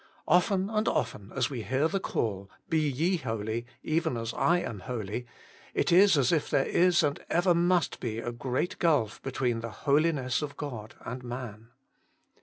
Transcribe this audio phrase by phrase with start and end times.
[0.27, 4.79] Often and often as we hear the call, Be ye holy, even as I am
[4.79, 5.27] holy,
[5.75, 9.69] it is as if there is and ever must be a great gulf between the
[9.85, 11.67] holiness of God and man.